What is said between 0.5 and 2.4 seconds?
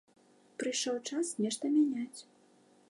Прыйшоў час нешта мяняць.